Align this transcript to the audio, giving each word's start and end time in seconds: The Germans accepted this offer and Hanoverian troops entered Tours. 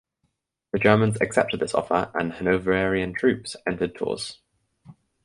The 0.73 0.79
Germans 0.79 1.21
accepted 1.21 1.59
this 1.59 1.75
offer 1.75 2.09
and 2.15 2.33
Hanoverian 2.33 3.13
troops 3.13 3.55
entered 3.67 3.93
Tours. 3.93 4.39